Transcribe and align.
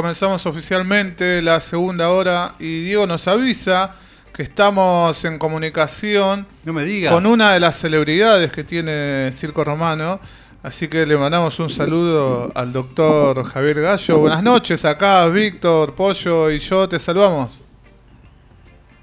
Comenzamos 0.00 0.46
oficialmente 0.46 1.42
la 1.42 1.58
segunda 1.58 2.10
hora 2.10 2.54
y 2.60 2.84
Diego 2.84 3.08
nos 3.08 3.26
avisa 3.26 3.96
que 4.32 4.44
estamos 4.44 5.24
en 5.24 5.36
comunicación 5.36 6.46
No 6.62 6.72
me 6.72 6.84
digas. 6.84 7.12
con 7.12 7.26
una 7.26 7.54
de 7.54 7.58
las 7.58 7.74
celebridades 7.80 8.52
que 8.52 8.62
tiene 8.62 9.32
Circo 9.32 9.64
Romano. 9.64 10.20
Así 10.62 10.86
que 10.86 11.04
le 11.04 11.16
mandamos 11.16 11.58
un 11.58 11.68
saludo 11.68 12.52
al 12.54 12.72
doctor 12.72 13.42
Javier 13.42 13.80
Gallo. 13.80 14.18
Buenas 14.18 14.44
noches, 14.44 14.84
acá 14.84 15.26
Víctor, 15.26 15.96
Pollo 15.96 16.52
y 16.52 16.60
yo 16.60 16.88
te 16.88 17.00
saludamos. 17.00 17.60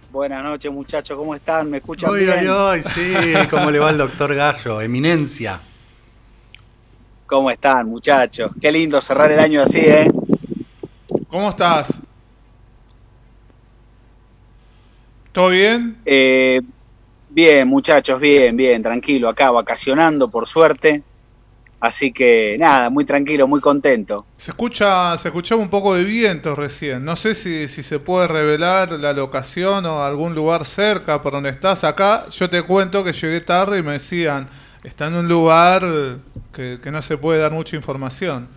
Buenas 0.09 0.41
noches, 0.41 0.71
muchachos, 0.71 1.17
¿cómo 1.17 1.35
están? 1.35 1.69
¿Me 1.69 1.79
escuchan 1.79 2.11
Ay, 2.15 2.23
bien? 2.23 2.39
ay, 2.39 2.47
ay, 2.49 2.81
sí. 2.83 3.13
¿Cómo 3.49 3.69
le 3.71 3.79
va 3.79 3.89
al 3.89 3.97
doctor 3.97 4.33
Gallo? 4.33 4.79
Eminencia. 4.79 5.59
¿Cómo 7.25 7.51
están, 7.51 7.87
muchachos? 7.89 8.51
Qué 8.61 8.71
lindo 8.71 9.01
cerrar 9.01 9.29
el 9.33 9.39
año 9.41 9.61
así, 9.61 9.79
¿eh? 9.79 10.09
¿Cómo 11.27 11.49
estás? 11.49 11.99
¿Todo 15.31 15.49
bien? 15.49 15.97
Eh, 16.05 16.61
Bien, 17.29 17.67
muchachos, 17.67 18.19
bien, 18.19 18.57
bien, 18.57 18.83
tranquilo, 18.83 19.29
acá 19.29 19.51
vacacionando, 19.51 20.29
por 20.29 20.47
suerte. 20.47 21.03
Así 21.79 22.13
que 22.13 22.57
nada, 22.59 22.89
muy 22.89 23.05
tranquilo, 23.05 23.47
muy 23.47 23.61
contento. 23.61 24.25
Se 24.37 24.51
escucha, 24.51 25.17
se 25.17 25.29
escuchaba 25.29 25.61
un 25.61 25.69
poco 25.69 25.95
de 25.95 26.03
viento 26.03 26.55
recién. 26.55 27.03
No 27.03 27.15
sé 27.15 27.35
si, 27.35 27.67
si 27.67 27.83
se 27.83 27.99
puede 27.99 28.27
revelar 28.27 28.91
la 28.91 29.13
locación 29.13 29.85
o 29.85 30.03
algún 30.03 30.35
lugar 30.35 30.65
cerca 30.65 31.21
por 31.23 31.33
donde 31.33 31.49
estás. 31.49 31.83
Acá 31.83 32.27
yo 32.29 32.49
te 32.49 32.61
cuento 32.63 33.03
que 33.03 33.13
llegué 33.13 33.41
tarde 33.41 33.79
y 33.79 33.83
me 33.83 33.93
decían, 33.93 34.47
está 34.83 35.07
en 35.07 35.15
un 35.15 35.27
lugar 35.27 35.83
que, 36.53 36.79
que 36.81 36.91
no 36.91 37.01
se 37.01 37.17
puede 37.17 37.39
dar 37.39 37.51
mucha 37.51 37.75
información. 37.75 38.47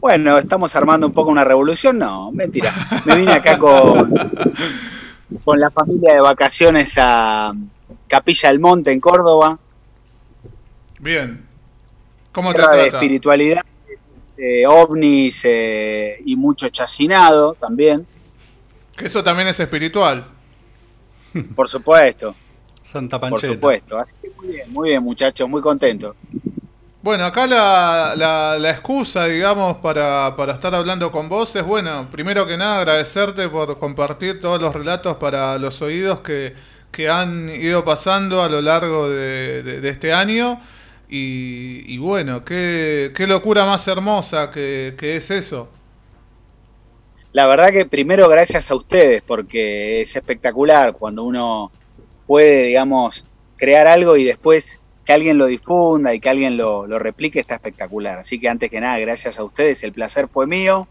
Bueno, 0.00 0.38
estamos 0.38 0.74
armando 0.76 1.06
un 1.06 1.12
poco 1.12 1.30
una 1.30 1.44
revolución, 1.44 1.98
no, 1.98 2.30
mentira. 2.32 2.72
Me 3.04 3.16
vine 3.16 3.32
acá 3.32 3.58
con, 3.58 4.12
con 5.44 5.58
la 5.58 5.70
familia 5.70 6.14
de 6.14 6.20
vacaciones 6.20 6.94
a 6.98 7.52
Capilla 8.06 8.48
del 8.50 8.60
Monte, 8.60 8.92
en 8.92 9.00
Córdoba. 9.00 9.58
Bien. 11.00 11.44
¿Cómo 12.32 12.52
te 12.52 12.58
Tierra 12.58 12.74
de 12.76 12.82
trata? 12.84 12.96
espiritualidad, 12.98 13.62
eh, 14.36 14.66
ovnis 14.66 15.40
eh, 15.44 16.22
y 16.24 16.36
mucho 16.36 16.68
chacinado 16.68 17.54
también, 17.54 18.06
Que 18.96 19.06
eso 19.06 19.24
también 19.24 19.48
es 19.48 19.58
espiritual. 19.58 20.26
por 21.56 21.68
supuesto. 21.68 22.34
Santa 22.82 23.18
Por 23.18 23.30
Pancheta. 23.30 23.52
supuesto. 23.54 23.98
Así 23.98 24.14
que 24.22 24.30
muy 24.36 24.46
bien, 24.48 24.72
muy 24.72 24.88
bien, 24.90 25.02
muchachos, 25.02 25.48
muy 25.48 25.60
contento. 25.60 26.14
Bueno, 27.00 27.24
acá 27.24 27.46
la, 27.46 28.56
la, 28.58 28.70
excusa, 28.70 29.26
digamos, 29.26 29.76
para, 29.76 30.34
para 30.36 30.54
estar 30.54 30.74
hablando 30.74 31.12
con 31.12 31.28
vos 31.28 31.54
es, 31.54 31.64
bueno, 31.64 32.08
primero 32.10 32.46
que 32.46 32.56
nada 32.56 32.78
agradecerte 32.78 33.48
por 33.48 33.78
compartir 33.78 34.40
todos 34.40 34.60
los 34.60 34.74
relatos 34.74 35.16
para 35.16 35.58
los 35.58 35.80
oídos 35.80 36.20
que, 36.20 36.54
han 37.08 37.48
ido 37.48 37.84
pasando 37.84 38.42
a 38.42 38.48
lo 38.48 38.60
largo 38.60 39.08
de, 39.08 39.80
este 39.88 40.12
año. 40.12 40.60
Y, 41.08 41.96
bueno, 41.98 42.44
qué, 42.44 43.12
locura 43.28 43.64
más 43.64 43.86
hermosa 43.86 44.50
que 44.50 44.94
es 45.00 45.30
eso. 45.30 45.68
La 47.32 47.46
verdad 47.46 47.70
que 47.70 47.84
primero 47.84 48.28
gracias 48.28 48.70
a 48.70 48.74
ustedes, 48.74 49.22
porque 49.22 50.00
es 50.00 50.16
espectacular 50.16 50.94
cuando 50.94 51.24
uno 51.24 51.70
puede, 52.26 52.64
digamos, 52.64 53.24
crear 53.56 53.86
algo 53.86 54.16
y 54.16 54.24
después 54.24 54.80
que 55.08 55.14
alguien 55.14 55.38
lo 55.38 55.46
difunda 55.46 56.12
y 56.12 56.20
que 56.20 56.28
alguien 56.28 56.58
lo, 56.58 56.86
lo 56.86 56.98
replique, 56.98 57.40
está 57.40 57.54
espectacular. 57.54 58.18
Así 58.18 58.38
que 58.38 58.46
antes 58.46 58.70
que 58.70 58.78
nada, 58.78 58.98
gracias 58.98 59.38
a 59.38 59.44
ustedes, 59.44 59.82
el 59.82 59.94
placer 59.94 60.28
fue 60.28 60.46
mío 60.46 60.86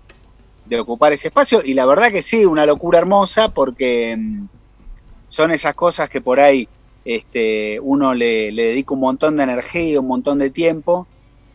de 0.65 0.79
ocupar 0.79 1.13
ese 1.13 1.27
espacio 1.27 1.61
y 1.63 1.75
la 1.75 1.85
verdad 1.85 2.11
que 2.11 2.23
sí, 2.23 2.43
una 2.43 2.65
locura 2.65 2.97
hermosa 2.97 3.49
porque 3.49 4.17
mm, 4.17 4.45
son 5.27 5.51
esas 5.51 5.75
cosas 5.75 6.09
que 6.09 6.19
por 6.19 6.39
ahí 6.39 6.67
este, 7.05 7.79
uno 7.79 8.15
le, 8.15 8.51
dedica 8.51 8.95
un 8.95 9.01
montón 9.01 9.37
de 9.37 9.43
energía, 9.43 9.99
un 9.99 10.07
montón 10.07 10.39
de 10.39 10.49
tiempo 10.49 11.05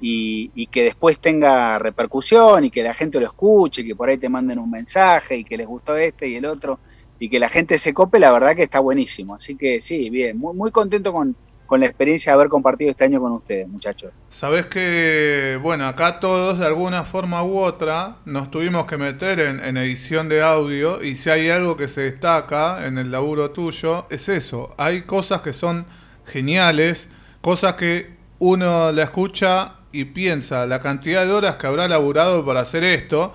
y, 0.00 0.52
y 0.54 0.68
que 0.68 0.84
después 0.84 1.18
tenga 1.18 1.80
repercusión 1.80 2.64
y 2.64 2.70
que 2.70 2.84
la 2.84 2.94
gente 2.94 3.18
lo 3.18 3.26
escuche, 3.26 3.84
que 3.84 3.96
por 3.96 4.08
ahí 4.08 4.18
te 4.18 4.28
manden 4.28 4.60
un 4.60 4.70
mensaje 4.70 5.36
y 5.36 5.42
que 5.42 5.56
les 5.56 5.66
gustó 5.66 5.96
este 5.96 6.28
y 6.28 6.36
el 6.36 6.46
otro 6.46 6.78
y 7.18 7.28
que 7.28 7.40
la 7.40 7.48
gente 7.48 7.76
se 7.78 7.92
cope, 7.92 8.20
la 8.20 8.30
verdad 8.30 8.54
que 8.54 8.62
está 8.62 8.78
buenísimo. 8.78 9.34
Así 9.34 9.56
que 9.56 9.80
sí, 9.80 10.10
bien, 10.10 10.38
muy, 10.38 10.54
muy 10.54 10.70
contento 10.70 11.12
con, 11.12 11.34
con 11.72 11.80
la 11.80 11.86
experiencia 11.86 12.32
de 12.32 12.34
haber 12.34 12.50
compartido 12.50 12.90
este 12.90 13.04
año 13.04 13.18
con 13.18 13.32
ustedes, 13.32 13.66
muchachos. 13.66 14.12
Sabés 14.28 14.66
que, 14.66 15.58
bueno, 15.62 15.86
acá 15.86 16.20
todos 16.20 16.58
de 16.58 16.66
alguna 16.66 17.04
forma 17.04 17.42
u 17.42 17.56
otra 17.56 18.16
nos 18.26 18.50
tuvimos 18.50 18.84
que 18.84 18.98
meter 18.98 19.40
en, 19.40 19.58
en 19.64 19.78
edición 19.78 20.28
de 20.28 20.42
audio 20.42 21.02
y 21.02 21.16
si 21.16 21.30
hay 21.30 21.48
algo 21.48 21.78
que 21.78 21.88
se 21.88 22.02
destaca 22.02 22.86
en 22.86 22.98
el 22.98 23.10
laburo 23.10 23.52
tuyo, 23.52 24.04
es 24.10 24.28
eso. 24.28 24.74
Hay 24.76 25.04
cosas 25.04 25.40
que 25.40 25.54
son 25.54 25.86
geniales, 26.26 27.08
cosas 27.40 27.72
que 27.76 28.16
uno 28.38 28.92
la 28.92 29.04
escucha 29.04 29.76
y 29.92 30.04
piensa 30.04 30.66
la 30.66 30.78
cantidad 30.78 31.24
de 31.24 31.32
horas 31.32 31.54
que 31.54 31.68
habrá 31.68 31.88
laburado 31.88 32.44
para 32.44 32.60
hacer 32.60 32.84
esto, 32.84 33.32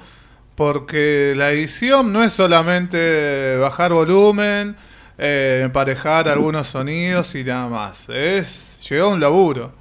porque 0.54 1.34
la 1.36 1.50
edición 1.50 2.14
no 2.14 2.24
es 2.24 2.34
solamente 2.34 3.58
bajar 3.58 3.94
volumen, 3.94 4.76
eh, 5.18 5.62
emparejar 5.64 6.28
algunos 6.30 6.68
sonidos 6.68 7.34
y 7.36 7.44
nada 7.44 7.68
más. 7.68 8.08
Es, 8.10 8.88
llegó 8.90 9.10
un 9.10 9.20
laburo. 9.20 9.72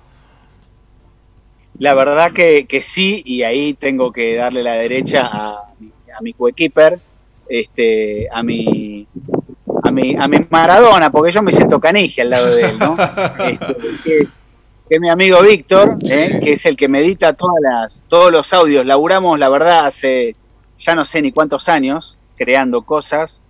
La 1.79 1.95
verdad 1.95 2.33
que, 2.33 2.67
que 2.67 2.81
sí, 2.83 3.23
y 3.27 3.43
ahí 3.43 3.75
tengo 3.75 4.11
que 4.13 4.35
darle 4.37 4.63
la 4.63 4.73
derecha 4.73 5.29
a, 5.31 5.73
mi- 5.79 5.91
a 6.17 6.21
mi 6.23 6.33
coequiper, 6.33 6.99
este, 7.49 8.27
a 8.33 8.43
mi 8.43 9.07
a 9.85 9.91
mi, 9.93 10.17
a 10.19 10.27
mi 10.27 10.39
Maradona, 10.51 11.11
porque 11.13 11.31
yo 11.31 11.43
me 11.43 11.53
siento 11.53 11.79
canije 11.79 12.23
al 12.23 12.31
lado 12.31 12.55
de 12.57 12.63
él, 12.71 12.79
¿no? 12.79 12.97
Este, 13.45 13.77
que, 14.03 14.19
es- 14.21 14.29
que 14.89 14.95
es 14.95 15.01
mi 15.01 15.11
amigo 15.11 15.41
Víctor, 15.43 15.97
¿eh? 16.09 16.41
que 16.43 16.53
es 16.53 16.65
el 16.65 16.77
que 16.77 16.89
me 16.89 17.01
edita 17.01 17.33
todas 17.35 17.57
las, 17.61 18.03
todos 18.09 18.33
los 18.33 18.53
audios. 18.53 18.87
Laburamos, 18.87 19.39
la 19.39 19.49
verdad, 19.49 19.87
hace 19.87 20.35
ya 20.79 20.95
no 20.95 21.05
sé 21.05 21.21
ni 21.23 21.31
cuántos 21.33 21.69
años 21.69 22.19
creando 22.37 22.83
cosas, 22.83 23.43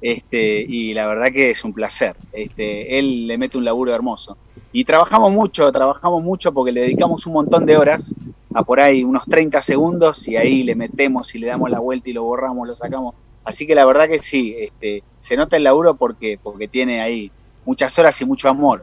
este, 0.00 0.64
y 0.68 0.94
la 0.94 1.06
verdad 1.06 1.32
que 1.32 1.50
es 1.50 1.64
un 1.64 1.72
placer. 1.72 2.16
Este, 2.32 2.98
él 2.98 3.26
le 3.26 3.38
mete 3.38 3.58
un 3.58 3.64
laburo 3.64 3.94
hermoso. 3.94 4.36
Y 4.72 4.84
trabajamos 4.84 5.30
mucho, 5.30 5.70
trabajamos 5.70 6.22
mucho 6.22 6.52
porque 6.52 6.72
le 6.72 6.82
dedicamos 6.82 7.26
un 7.26 7.34
montón 7.34 7.64
de 7.64 7.76
horas, 7.76 8.14
a 8.52 8.62
por 8.62 8.80
ahí 8.80 9.04
unos 9.04 9.24
30 9.24 9.62
segundos, 9.62 10.26
y 10.28 10.36
ahí 10.36 10.62
le 10.62 10.74
metemos 10.74 11.34
y 11.34 11.38
le 11.38 11.46
damos 11.46 11.70
la 11.70 11.78
vuelta 11.78 12.10
y 12.10 12.12
lo 12.12 12.24
borramos, 12.24 12.66
lo 12.66 12.74
sacamos. 12.74 13.14
Así 13.44 13.66
que 13.66 13.74
la 13.74 13.84
verdad 13.84 14.08
que 14.08 14.18
sí, 14.18 14.56
este, 14.58 15.02
se 15.20 15.36
nota 15.36 15.56
el 15.56 15.64
laburo 15.64 15.94
porque, 15.94 16.38
porque 16.42 16.66
tiene 16.66 17.00
ahí 17.00 17.30
muchas 17.64 17.98
horas 17.98 18.20
y 18.20 18.24
mucho 18.24 18.48
amor. 18.48 18.82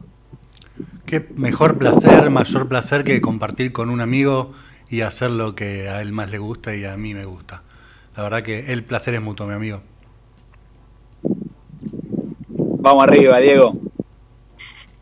Qué 1.06 1.28
mejor 1.36 1.78
placer, 1.78 2.30
mayor 2.30 2.68
placer 2.68 3.04
que 3.04 3.20
compartir 3.20 3.72
con 3.74 3.90
un 3.90 4.02
amigo 4.02 4.52
y 4.90 5.02
hacer 5.02 5.32
lo 5.32 5.56
que 5.56 5.90
a 5.90 6.02
él 6.02 6.12
más 6.12 6.30
le 6.32 6.38
gusta 6.38 6.76
y 6.76 6.86
a 6.86 6.96
mí 6.96 7.14
me 7.14 7.26
gusta. 7.26 7.64
La 8.16 8.24
verdad 8.24 8.44
que 8.44 8.72
el 8.72 8.84
placer 8.84 9.16
es 9.16 9.22
mutuo, 9.22 9.48
mi 9.48 9.54
amigo. 9.54 9.82
Vamos 12.81 13.03
arriba, 13.03 13.38
Diego. 13.40 13.74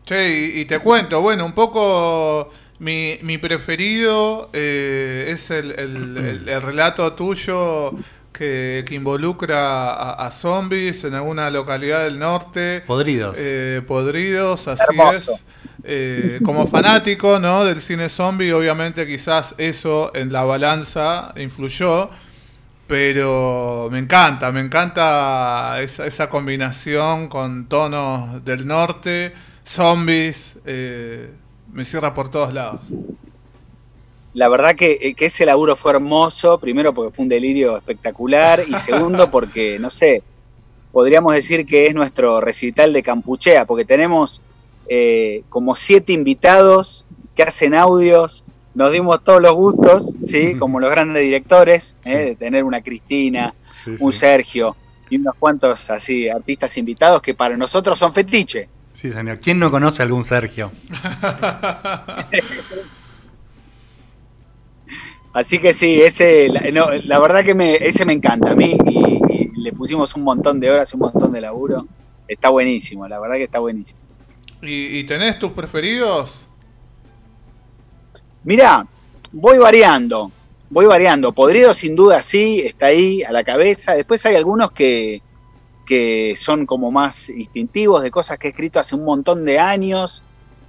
Che, 0.04 0.28
y, 0.56 0.60
y 0.60 0.64
te 0.64 0.78
cuento, 0.80 1.20
bueno, 1.20 1.46
un 1.46 1.52
poco 1.52 2.50
mi, 2.78 3.18
mi 3.22 3.38
preferido 3.38 4.50
eh, 4.52 5.26
es 5.32 5.50
el, 5.50 5.70
el- 5.72 6.16
el- 6.16 6.48
el 6.48 6.62
relato 6.62 7.12
tuyo 7.14 7.92
que, 8.32 8.84
que 8.86 8.94
involucra 8.94 9.92
a, 9.94 10.26
a 10.26 10.30
zombies 10.30 11.04
en 11.04 11.14
alguna 11.14 11.50
localidad 11.50 12.04
del 12.04 12.18
norte. 12.18 12.82
Podridos. 12.86 13.36
Eh, 13.38 13.82
podridos, 13.86 14.68
así 14.68 14.82
Hermoso. 14.90 15.32
es. 15.34 15.44
Eh, 15.82 16.40
como 16.44 16.66
fanático 16.66 17.38
¿no? 17.38 17.64
del 17.64 17.80
cine 17.80 18.08
zombie, 18.10 18.52
obviamente 18.52 19.06
quizás 19.06 19.54
eso 19.56 20.10
en 20.14 20.30
la 20.32 20.42
balanza 20.44 21.32
influyó, 21.36 22.10
pero 22.90 23.88
me 23.88 24.00
encanta, 24.00 24.50
me 24.50 24.58
encanta 24.58 25.80
esa, 25.80 26.06
esa 26.06 26.28
combinación 26.28 27.28
con 27.28 27.68
tonos 27.68 28.44
del 28.44 28.66
norte, 28.66 29.32
zombies, 29.64 30.58
eh, 30.66 31.30
me 31.72 31.84
cierra 31.84 32.14
por 32.14 32.30
todos 32.30 32.52
lados. 32.52 32.80
La 34.34 34.48
verdad 34.48 34.74
que, 34.74 34.98
eh, 35.00 35.14
que 35.14 35.26
ese 35.26 35.46
laburo 35.46 35.76
fue 35.76 35.92
hermoso, 35.92 36.58
primero 36.58 36.92
porque 36.92 37.14
fue 37.14 37.22
un 37.22 37.28
delirio 37.28 37.76
espectacular 37.76 38.64
y 38.66 38.76
segundo 38.76 39.30
porque, 39.30 39.78
no 39.78 39.88
sé, 39.88 40.24
podríamos 40.90 41.32
decir 41.32 41.66
que 41.66 41.86
es 41.86 41.94
nuestro 41.94 42.40
recital 42.40 42.92
de 42.92 43.04
Campuchea, 43.04 43.66
porque 43.66 43.84
tenemos 43.84 44.42
eh, 44.88 45.44
como 45.48 45.76
siete 45.76 46.12
invitados 46.12 47.04
que 47.36 47.44
hacen 47.44 47.76
audios, 47.76 48.44
nos 48.74 48.92
dimos 48.92 49.22
todos 49.24 49.42
los 49.42 49.54
gustos, 49.54 50.16
¿sí? 50.24 50.54
como 50.58 50.80
los 50.80 50.90
grandes 50.90 51.22
directores, 51.22 51.96
Sí. 52.02 52.10
¿eh? 52.10 52.18
de 52.18 52.36
tener 52.36 52.64
una 52.64 52.82
Cristina, 52.82 53.54
Sí, 53.72 53.96
un 54.00 54.12
sí. 54.12 54.18
Sergio 54.18 54.76
y 55.08 55.16
unos 55.16 55.34
cuantos 55.38 55.90
así 55.90 56.28
artistas 56.28 56.76
invitados 56.76 57.20
que 57.22 57.34
para 57.34 57.56
nosotros 57.56 57.98
son 57.98 58.12
fetiche. 58.14 58.68
Sí, 58.92 59.10
señor. 59.10 59.38
¿Quién 59.40 59.58
no 59.58 59.70
conoce 59.70 60.02
a 60.02 60.04
algún 60.04 60.24
Sergio? 60.24 60.70
Así 65.32 65.58
que 65.60 65.72
sí, 65.72 66.02
ese, 66.02 66.48
la, 66.48 67.20
verdad 67.20 67.44
que 67.44 67.54
me, 67.54 67.76
ese 67.76 68.04
me 68.04 68.12
encanta 68.12 68.50
a 68.50 68.54
mí 68.54 68.76
y, 68.86 69.60
le 69.60 69.72
pusimos 69.72 70.14
un 70.16 70.24
montón 70.24 70.58
de 70.58 70.70
horas, 70.70 70.92
un 70.94 71.00
montón 71.00 71.32
de 71.32 71.40
laburo. 71.40 71.86
Está 72.26 72.48
buenísimo, 72.48 73.06
la 73.06 73.20
verdad 73.20 73.36
que 73.36 73.44
está 73.44 73.60
buenísimo. 73.60 73.98
¿Y, 74.62 75.04
tenés 75.04 75.38
tus 75.38 75.52
preferidos? 75.52 76.46
Mirá, 78.42 78.86
voy 79.32 79.58
variando, 79.58 80.32
voy 80.70 80.86
variando. 80.86 81.32
Podrido 81.32 81.74
sin 81.74 81.94
duda 81.94 82.22
sí, 82.22 82.60
está 82.60 82.86
ahí 82.86 83.22
a 83.22 83.32
la 83.32 83.44
cabeza. 83.44 83.92
Después 83.92 84.24
hay 84.26 84.36
algunos 84.36 84.72
que, 84.72 85.20
que 85.86 86.34
son 86.36 86.64
como 86.66 86.90
más 86.90 87.28
instintivos 87.28 88.02
de 88.02 88.10
cosas 88.10 88.38
que 88.38 88.48
he 88.48 88.50
escrito 88.50 88.80
hace 88.80 88.94
un 88.94 89.04
montón 89.04 89.44
de 89.44 89.58
años 89.58 90.22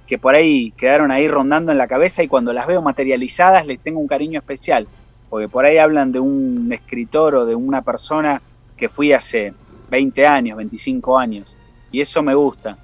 que 0.06 0.18
por 0.18 0.34
ahí 0.34 0.72
quedaron 0.72 1.10
ahí 1.10 1.26
rondando 1.26 1.72
en 1.72 1.78
la 1.78 1.88
cabeza 1.88 2.22
y 2.22 2.28
cuando 2.28 2.52
las 2.52 2.66
veo 2.66 2.82
materializadas 2.82 3.66
les 3.66 3.80
tengo 3.80 3.98
un 3.98 4.06
cariño 4.06 4.38
especial, 4.38 4.86
porque 5.30 5.48
por 5.48 5.64
ahí 5.64 5.78
hablan 5.78 6.12
de 6.12 6.20
un 6.20 6.70
escritor 6.70 7.34
o 7.34 7.46
de 7.46 7.54
una 7.54 7.80
persona 7.80 8.42
que 8.76 8.90
fui 8.90 9.14
hace 9.14 9.54
20 9.90 10.26
años, 10.26 10.58
25 10.58 11.18
años, 11.18 11.56
y 11.90 12.02
eso 12.02 12.22
me 12.22 12.34
gusta. 12.34 12.76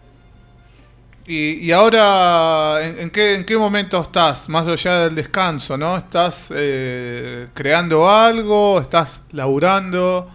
Y, 1.30 1.70
ahora, 1.72 2.78
¿en, 2.82 3.10
qué, 3.10 3.34
¿en 3.34 3.44
qué 3.44 3.58
momento 3.58 4.00
estás? 4.00 4.48
Más 4.48 4.66
allá 4.66 5.00
del 5.00 5.14
descanso, 5.14 5.76
¿no? 5.76 5.98
¿Estás 5.98 6.50
eh, 6.54 7.48
creando 7.52 8.08
algo? 8.08 8.80
¿Estás 8.80 9.20
laburando? 9.32 10.26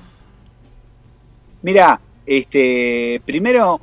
Mira, 1.63 1.99
este, 2.27 3.19
primero 3.25 3.81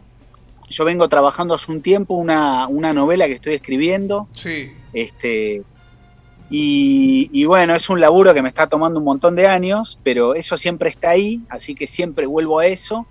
yo 0.69 0.85
vengo 0.85 1.09
trabajando 1.09 1.55
hace 1.55 1.73
un 1.73 1.83
tiempo 1.83 2.15
una, 2.15 2.69
novela 2.69 3.27
que 3.27 3.33
estoy 3.33 3.55
escribiendo. 3.55 4.29
Sí. 4.31 4.71
Este, 4.93 5.65
y, 6.49 7.45
bueno, 7.45 7.75
es 7.75 7.91
un 7.91 8.01
laburo 8.01 8.33
que 8.35 8.43
me 8.43 8.51
está 8.51 8.69
tomando 8.69 9.01
un 9.01 9.05
montón 9.05 9.35
de 9.35 9.49
años, 9.49 9.99
pero 10.05 10.37
eso 10.37 10.57
siempre 10.57 10.91
está 10.91 11.11
ahí, 11.11 11.41
así 11.49 11.75
que 11.75 11.89
siempre 11.89 12.27
vuelvo 12.27 12.61
a 12.61 12.67
eso. 12.67 13.05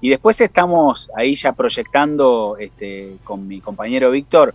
Y 0.00 0.10
después 0.10 0.40
estamos 0.40 1.10
ahí 1.16 1.34
ya 1.34 1.52
proyectando 1.52 2.56
este, 2.58 3.16
con 3.24 3.48
mi 3.48 3.60
compañero 3.60 4.10
Víctor 4.10 4.54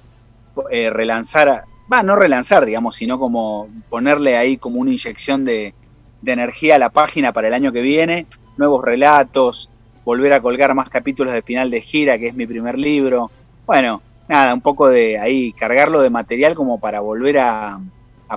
eh, 0.69 0.89
relanzar, 0.89 1.63
va, 1.91 2.03
no 2.03 2.15
relanzar, 2.15 2.65
digamos, 2.65 2.95
sino 2.95 3.19
como 3.19 3.67
ponerle 3.89 4.37
ahí 4.37 4.57
como 4.57 4.79
una 4.79 4.91
inyección 4.91 5.45
de, 5.45 5.73
de 6.21 6.31
energía 6.31 6.75
a 6.75 6.79
la 6.79 6.89
página 6.89 7.33
para 7.33 7.47
el 7.47 7.53
año 7.53 7.71
que 7.71 7.81
viene, 7.81 8.27
nuevos 8.57 8.83
relatos, 8.83 9.69
volver 10.03 10.33
a 10.33 10.41
colgar 10.41 10.73
más 10.73 10.89
capítulos 10.89 11.33
de 11.33 11.41
final 11.41 11.69
de 11.69 11.81
gira, 11.81 12.17
que 12.17 12.27
es 12.27 12.35
mi 12.35 12.47
primer 12.47 12.77
libro. 12.77 13.31
Bueno, 13.65 14.01
nada, 14.27 14.53
un 14.53 14.61
poco 14.61 14.87
de 14.87 15.19
ahí, 15.19 15.53
cargarlo 15.53 16.01
de 16.01 16.09
material 16.09 16.55
como 16.55 16.79
para 16.79 16.99
volver 16.99 17.39
a, 17.39 17.79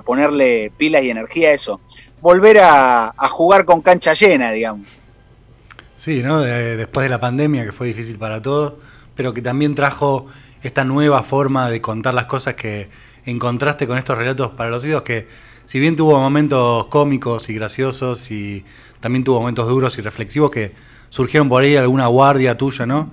ponerle 0.05 0.71
pilas 0.77 1.03
y 1.03 1.09
energía 1.09 1.49
a 1.49 1.53
eso. 1.53 1.81
Volver 2.21 2.59
a, 2.61 3.13
jugar 3.29 3.65
con 3.65 3.81
cancha 3.81 4.13
llena, 4.13 4.51
digamos. 4.51 4.87
Sí, 6.03 6.21
¿no? 6.21 6.41
después 6.41 7.05
de 7.05 7.09
la 7.09 7.21
pandemia, 7.21 7.63
que 7.63 7.71
fue 7.71 7.87
difícil 7.87 8.17
para 8.17 8.41
todos, 8.41 8.73
pero 9.15 9.33
que 9.33 9.41
también 9.41 9.73
trajo 9.73 10.25
esta 10.61 10.83
nueva 10.83 11.23
forma 11.23 11.69
de 11.69 11.79
contar 11.79 12.13
las 12.13 12.25
cosas 12.25 12.55
que 12.55 12.89
encontraste 13.25 13.87
con 13.87 13.97
estos 13.97 14.17
relatos 14.17 14.51
para 14.51 14.69
los 14.69 14.83
hijos, 14.83 15.03
que 15.03 15.29
si 15.63 15.79
bien 15.79 15.95
tuvo 15.95 16.19
momentos 16.19 16.87
cómicos 16.87 17.47
y 17.47 17.53
graciosos 17.53 18.31
y 18.31 18.65
también 18.99 19.23
tuvo 19.23 19.39
momentos 19.39 19.65
duros 19.69 19.97
y 19.97 20.01
reflexivos 20.01 20.51
que 20.51 20.73
surgieron 21.07 21.47
por 21.47 21.63
ahí 21.63 21.77
alguna 21.77 22.07
guardia 22.07 22.57
tuya, 22.57 22.85
¿no? 22.85 23.09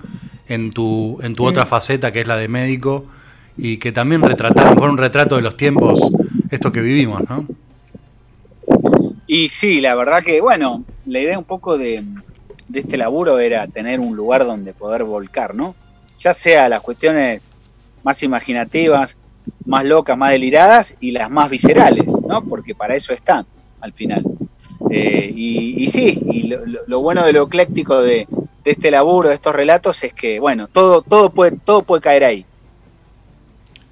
En 0.49 0.71
tu, 0.71 1.17
en 1.23 1.33
tu 1.33 1.45
otra 1.45 1.65
faceta, 1.65 2.11
que 2.11 2.19
es 2.19 2.27
la 2.27 2.35
de 2.35 2.49
médico, 2.49 3.05
y 3.55 3.77
que 3.77 3.93
también 3.93 4.21
retrataron, 4.21 4.77
fue 4.77 4.89
un 4.89 4.97
retrato 4.97 5.37
de 5.37 5.43
los 5.43 5.55
tiempos, 5.55 6.11
esto 6.49 6.73
que 6.73 6.81
vivimos, 6.81 7.21
¿no? 7.29 7.45
Y 9.27 9.47
sí, 9.47 9.79
la 9.79 9.95
verdad 9.95 10.21
que, 10.25 10.41
bueno, 10.41 10.83
la 11.05 11.21
idea 11.21 11.39
un 11.39 11.45
poco 11.45 11.77
de, 11.77 12.03
de 12.71 12.79
este 12.81 12.97
laburo 12.97 13.39
era 13.39 13.67
tener 13.67 13.99
un 13.99 14.15
lugar 14.15 14.45
donde 14.45 14.73
poder 14.73 15.03
volcar, 15.03 15.55
¿no? 15.55 15.75
Ya 16.17 16.33
sea 16.33 16.69
las 16.69 16.81
cuestiones 16.81 17.41
más 18.03 18.23
imaginativas, 18.23 19.17
más 19.65 19.85
locas, 19.85 20.17
más 20.17 20.31
deliradas 20.31 20.95
y 20.99 21.11
las 21.11 21.29
más 21.29 21.49
viscerales, 21.49 22.07
¿no? 22.27 22.43
Porque 22.43 22.75
para 22.75 22.95
eso 22.95 23.13
están, 23.13 23.45
al 23.79 23.93
final. 23.93 24.23
Eh, 24.89 25.31
y, 25.35 25.87
sí, 25.87 26.19
y 26.31 26.53
lo, 26.87 26.99
bueno 27.01 27.25
de 27.25 27.33
lo 27.33 27.43
ecléctico 27.43 28.01
de, 28.01 28.27
este 28.63 28.91
laburo, 28.91 29.29
de 29.29 29.35
estos 29.35 29.55
relatos, 29.55 30.03
es 30.03 30.13
que, 30.13 30.39
bueno, 30.39 30.67
todo, 30.67 31.01
todo, 31.01 31.29
puede, 31.29 31.57
todo 31.57 31.83
puede 31.83 32.01
caer 32.01 32.23
ahí. 32.23 32.45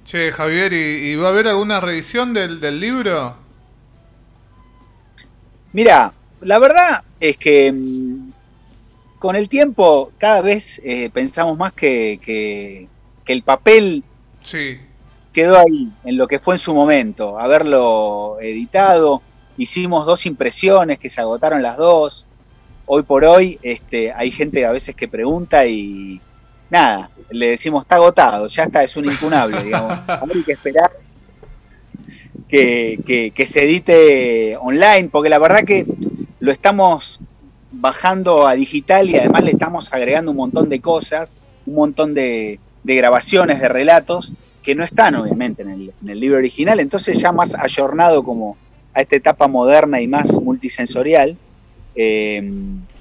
Che, 0.04 0.32
Javier, 0.32 0.72
¿y, 0.72 1.16
va 1.16 1.28
a 1.28 1.30
haber 1.30 1.48
alguna 1.48 1.80
revisión 1.80 2.34
del, 2.34 2.80
libro? 2.80 3.36
Mira, 5.72 6.12
la 6.40 6.58
verdad 6.58 7.02
es 7.20 7.36
que 7.36 7.70
mm, 7.72 8.09
con 9.20 9.36
el 9.36 9.48
tiempo 9.48 10.10
cada 10.18 10.40
vez 10.40 10.80
eh, 10.82 11.10
pensamos 11.12 11.56
más 11.56 11.72
que, 11.72 12.18
que, 12.24 12.88
el 13.26 13.42
papel 13.44 14.02
sí. 14.42 14.80
quedó 15.32 15.56
ahí, 15.58 15.92
en 16.02 16.16
lo 16.16 16.26
que 16.26 16.40
fue 16.40 16.56
en 16.56 16.58
su 16.58 16.74
momento, 16.74 17.38
haberlo 17.38 18.38
editado 18.40 19.22
hicimos 19.56 20.06
dos 20.06 20.24
impresiones 20.26 20.98
que 20.98 21.10
se 21.10 21.20
agotaron 21.20 21.62
las 21.62 21.76
dos. 21.76 22.26
Hoy 22.86 23.02
por 23.02 23.24
hoy 23.24 23.58
este, 23.62 24.12
hay 24.12 24.30
gente 24.30 24.64
a 24.64 24.72
veces 24.72 24.96
que 24.96 25.06
pregunta 25.06 25.66
y 25.66 26.20
nada, 26.70 27.10
le 27.30 27.50
decimos 27.50 27.84
está 27.84 27.96
agotado, 27.96 28.46
ya 28.46 28.64
está, 28.64 28.82
es 28.82 28.96
un 28.96 29.04
incunable, 29.04 29.62
digamos. 29.64 29.98
Hay 30.08 30.42
que 30.42 30.52
esperar 30.52 30.90
que, 32.48 33.32
que, 33.36 33.46
se 33.46 33.64
edite 33.64 34.56
online, 34.56 35.08
porque 35.12 35.28
la 35.28 35.38
verdad 35.38 35.64
que 35.64 35.86
lo 36.40 36.50
estamos 36.50 37.20
bajando 37.72 38.46
a 38.46 38.54
digital 38.54 39.08
y 39.08 39.16
además 39.16 39.44
le 39.44 39.52
estamos 39.52 39.92
agregando 39.92 40.30
un 40.30 40.36
montón 40.36 40.68
de 40.68 40.80
cosas, 40.80 41.34
un 41.66 41.74
montón 41.74 42.14
de, 42.14 42.58
grabaciones, 42.84 43.60
de 43.60 43.68
relatos, 43.68 44.32
que 44.62 44.74
no 44.74 44.84
están 44.84 45.14
obviamente 45.14 45.62
en 45.62 45.92
el, 46.06 46.20
libro 46.20 46.38
original, 46.38 46.80
entonces 46.80 47.18
ya 47.18 47.32
más 47.32 47.54
ayornado 47.54 48.22
como, 48.22 48.56
a 48.92 49.00
esta 49.00 49.16
etapa 49.16 49.46
moderna 49.46 50.00
y 50.00 50.08
más 50.08 50.32
multisensorial, 50.40 51.36
eh, 51.94 52.50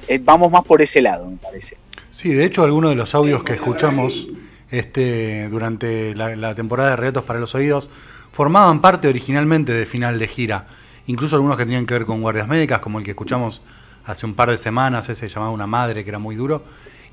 eh, 0.07 0.19
vamos 0.23 0.51
más 0.51 0.63
por 0.63 0.81
ese 0.81 1.01
lado, 1.01 1.29
me 1.29 1.37
parece. 1.37 1.77
Sí, 2.11 2.33
de 2.33 2.45
hecho, 2.45 2.63
algunos 2.63 2.91
de 2.91 2.95
los 2.95 3.13
audios 3.15 3.43
que 3.43 3.53
escuchamos 3.53 4.27
este, 4.71 5.49
durante 5.49 6.15
la, 6.15 6.55
temporada 6.55 6.91
de 6.91 6.95
Retos 6.95 7.23
para 7.23 7.39
los 7.39 7.55
Oídos 7.55 7.89
formaban 8.31 8.81
parte 8.81 9.07
originalmente 9.07 9.73
de 9.73 9.85
final 9.85 10.19
de 10.19 10.27
gira. 10.27 10.67
Incluso 11.07 11.35
algunos 11.35 11.57
que 11.57 11.65
tenían 11.65 11.85
que 11.85 11.93
ver 11.93 12.05
con 12.05 12.21
guardias 12.21 12.47
médicas, 12.47 12.79
como 12.79 12.99
el 12.99 13.05
que 13.05 13.11
escuchamos 13.11 13.61
hace 14.05 14.25
un 14.25 14.33
par 14.33 14.49
de 14.49 14.57
semanas, 14.57 15.09
ese 15.09 15.27
llamado 15.29 15.51
Una 15.51 15.67
Madre, 15.67 16.03
que 16.03 16.09
era 16.09 16.19
muy 16.19 16.35
duro. 16.35 16.63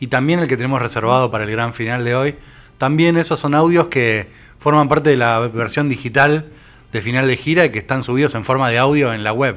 Y 0.00 0.08
también 0.08 0.40
el 0.40 0.48
que 0.48 0.56
tenemos 0.56 0.80
reservado 0.80 1.30
para 1.30 1.44
el 1.44 1.50
gran 1.50 1.74
final 1.74 2.04
de 2.04 2.14
hoy. 2.14 2.34
También 2.78 3.16
esos 3.16 3.40
son 3.40 3.54
audios 3.54 3.88
que 3.88 4.28
forman 4.58 4.88
parte 4.88 5.10
de 5.10 5.16
la 5.16 5.40
versión 5.40 5.88
digital 5.88 6.46
de 6.92 7.00
final 7.00 7.26
de 7.26 7.36
gira 7.36 7.64
y 7.64 7.70
que 7.70 7.78
están 7.78 8.02
subidos 8.02 8.34
en 8.34 8.44
forma 8.44 8.70
de 8.70 8.78
audio 8.78 9.12
en 9.12 9.24
la 9.24 9.32
web 9.32 9.56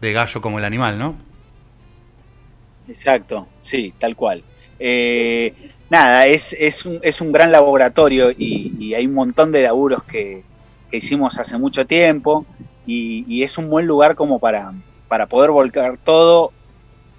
de 0.00 0.12
Gallo 0.12 0.40
como 0.40 0.58
el 0.58 0.64
animal, 0.64 0.98
¿no? 0.98 1.14
Exacto, 2.88 3.46
sí, 3.60 3.94
tal 3.98 4.16
cual. 4.16 4.42
Eh, 4.78 5.54
nada, 5.90 6.26
es, 6.26 6.56
es, 6.58 6.84
un, 6.84 6.98
es, 7.02 7.20
un, 7.20 7.30
gran 7.30 7.52
laboratorio 7.52 8.30
y, 8.30 8.94
hay 8.94 9.06
un 9.06 9.14
montón 9.14 9.52
de 9.52 9.62
laburos 9.62 10.02
que, 10.02 10.42
hicimos 10.90 11.38
hace 11.38 11.56
mucho 11.56 11.86
tiempo 11.86 12.44
y, 12.86 13.42
es 13.42 13.56
un 13.56 13.70
buen 13.70 13.86
lugar 13.86 14.14
como 14.14 14.38
para, 14.38 14.72
para 15.08 15.26
poder 15.26 15.50
volcar 15.50 15.96
todo 16.04 16.52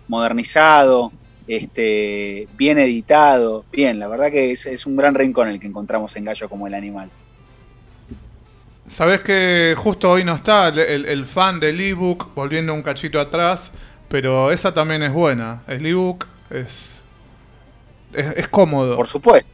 modernizado, 0.08 1.12
este, 1.48 2.48
bien 2.58 2.80
editado, 2.80 3.66
bien, 3.72 4.00
la 4.00 4.08
verdad 4.08 4.32
que 4.32 4.52
es, 4.52 4.66
es 4.66 4.86
un 4.86 4.96
gran 4.96 5.16
rincón 5.16 5.48
el 5.50 5.60
que 5.60 5.68
encontramos 5.68 6.16
en 6.16 6.26
Gallo 6.26 6.50
como 6.50 6.68
el 6.68 6.74
animal. 6.74 7.10
Sabes 8.88 9.22
que 9.22 9.76
justo 9.78 10.12
hoy 10.12 10.26
no 10.26 10.36
está 10.36 10.68
el, 10.68 11.26
fan 11.26 11.60
del 11.60 11.80
ebook, 11.80 12.34
volviendo 12.36 12.74
un 12.74 12.84
cachito 12.84 13.20
atrás, 13.20 13.72
pero 14.10 14.52
esa 14.52 14.74
también 14.74 15.02
es 15.04 15.14
buena. 15.14 15.64
El 15.68 15.86
ebook 15.86 16.26
es, 16.50 17.02
es, 18.14 18.48
cómodo. 18.50 18.98
Por 18.98 19.08
supuesto. 19.08 19.50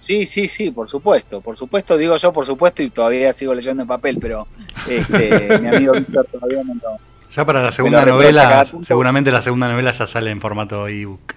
Sí, 0.00 0.24
sí, 0.24 0.48
sí, 0.48 0.70
por 0.70 0.88
supuesto. 0.88 1.42
Por 1.42 1.56
supuesto, 1.56 1.98
digo 1.98 2.16
yo 2.16 2.32
por 2.32 2.46
supuesto 2.46 2.82
y 2.82 2.90
todavía 2.90 3.32
sigo 3.32 3.54
leyendo 3.54 3.82
en 3.82 3.88
papel, 3.88 4.18
pero 4.20 4.46
este, 4.88 5.60
mi 5.60 5.68
amigo 5.68 5.92
Víctor 5.94 6.26
todavía 6.32 6.62
no. 6.64 6.98
Ya 7.30 7.44
para 7.44 7.62
la 7.62 7.72
segunda 7.72 8.04
novela, 8.04 8.64
seguramente 8.64 9.32
la 9.32 9.42
segunda 9.42 9.68
novela 9.68 9.92
ya 9.92 10.06
sale 10.06 10.30
en 10.30 10.40
formato 10.40 10.86
ebook. 10.88 11.34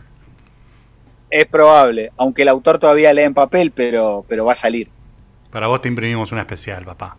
Es 1.29 1.45
probable, 1.45 2.11
aunque 2.17 2.43
el 2.43 2.47
autor 2.47 2.79
todavía 2.79 3.11
lee 3.13 3.23
en 3.23 3.33
papel, 3.33 3.71
pero, 3.71 4.23
pero 4.27 4.45
va 4.45 4.53
a 4.53 4.55
salir. 4.55 4.89
Para 5.51 5.67
vos 5.67 5.81
te 5.81 5.87
imprimimos 5.87 6.31
una 6.31 6.41
especial, 6.41 6.85
papá. 6.85 7.17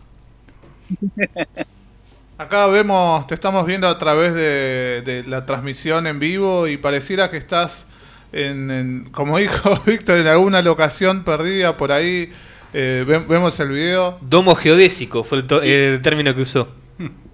Acá 2.39 2.67
vemos, 2.67 3.27
te 3.27 3.33
estamos 3.33 3.65
viendo 3.65 3.87
a 3.87 3.97
través 3.97 4.33
de, 4.33 5.25
la 5.27 5.45
transmisión 5.45 6.07
en 6.07 6.19
vivo 6.19 6.69
y 6.69 6.77
pareciera 6.77 7.29
que 7.29 7.35
estás, 7.35 7.85
en, 8.31 9.09
como 9.11 9.37
dijo 9.39 9.77
Víctor, 9.85 10.19
en 10.19 10.27
alguna 10.27 10.61
locación 10.61 11.25
perdida 11.25 11.75
por 11.75 11.91
ahí. 11.91 12.31
Eh, 12.73 13.03
vemos 13.27 13.59
el 13.59 13.69
video. 13.69 14.17
Domo 14.21 14.55
geodésico 14.55 15.25
fue 15.25 15.43
el, 15.63 16.01
término 16.01 16.33
que 16.33 16.43
usó. 16.43 16.69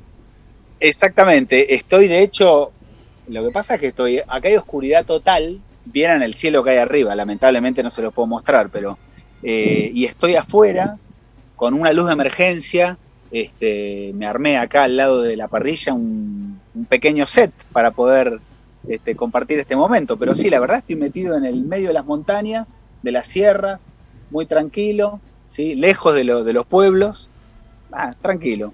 Exactamente, 0.87 1.73
estoy 1.73 2.07
de 2.07 2.21
hecho, 2.21 2.71
lo 3.27 3.43
que 3.43 3.49
pasa 3.49 3.73
es 3.73 3.81
que 3.81 3.87
estoy, 3.87 4.19
acá 4.19 4.49
hay 4.49 4.55
oscuridad 4.55 5.03
total, 5.03 5.59
vieran 5.83 6.21
el 6.21 6.35
cielo 6.35 6.63
que 6.63 6.69
hay 6.69 6.77
arriba, 6.77 7.15
lamentablemente 7.15 7.81
no 7.81 7.89
se 7.89 8.03
lo 8.03 8.11
puedo 8.11 8.27
mostrar, 8.27 8.69
pero, 8.69 8.95
eh, 9.41 9.89
y 9.91 10.05
estoy 10.05 10.35
afuera 10.35 10.99
con 11.55 11.73
una 11.73 11.91
luz 11.91 12.05
de 12.05 12.13
emergencia, 12.13 12.99
este, 13.31 14.11
me 14.13 14.27
armé 14.27 14.57
acá 14.57 14.83
al 14.83 14.95
lado 14.95 15.23
de 15.23 15.35
la 15.35 15.47
parrilla 15.47 15.91
un, 15.91 16.61
un 16.75 16.85
pequeño 16.85 17.25
set 17.25 17.51
para 17.73 17.89
poder 17.89 18.39
este, 18.87 19.15
compartir 19.15 19.57
este 19.57 19.75
momento, 19.75 20.17
pero 20.17 20.35
sí, 20.35 20.51
la 20.51 20.59
verdad 20.59 20.77
estoy 20.77 20.97
metido 20.97 21.35
en 21.35 21.45
el 21.45 21.63
medio 21.63 21.87
de 21.87 21.95
las 21.95 22.05
montañas, 22.05 22.75
de 23.01 23.11
las 23.11 23.25
sierras, 23.25 23.81
muy 24.29 24.45
tranquilo, 24.45 25.19
¿sí? 25.47 25.73
lejos 25.73 26.13
de, 26.13 26.25
lo, 26.25 26.43
de 26.43 26.53
los 26.53 26.67
pueblos, 26.67 27.27
ah, 27.91 28.13
tranquilo. 28.21 28.71